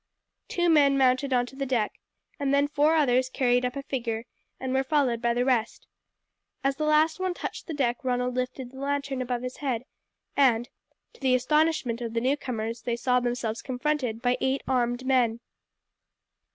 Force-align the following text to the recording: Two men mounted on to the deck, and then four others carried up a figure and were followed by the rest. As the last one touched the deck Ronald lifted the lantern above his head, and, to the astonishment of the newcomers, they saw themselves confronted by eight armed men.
Two 0.47 0.67
men 0.67 0.97
mounted 0.97 1.31
on 1.31 1.45
to 1.45 1.55
the 1.55 1.63
deck, 1.67 1.99
and 2.39 2.51
then 2.51 2.67
four 2.67 2.95
others 2.95 3.29
carried 3.29 3.63
up 3.63 3.75
a 3.75 3.83
figure 3.83 4.25
and 4.59 4.73
were 4.73 4.83
followed 4.83 5.21
by 5.21 5.31
the 5.31 5.45
rest. 5.45 5.85
As 6.63 6.77
the 6.77 6.85
last 6.87 7.19
one 7.19 7.35
touched 7.35 7.67
the 7.67 7.73
deck 7.75 7.97
Ronald 8.01 8.33
lifted 8.33 8.71
the 8.71 8.79
lantern 8.79 9.21
above 9.21 9.43
his 9.43 9.57
head, 9.57 9.83
and, 10.35 10.69
to 11.13 11.21
the 11.21 11.35
astonishment 11.35 12.01
of 12.01 12.15
the 12.15 12.19
newcomers, 12.21 12.81
they 12.81 12.95
saw 12.95 13.19
themselves 13.19 13.61
confronted 13.61 14.23
by 14.23 14.37
eight 14.41 14.63
armed 14.67 15.05
men. 15.05 15.39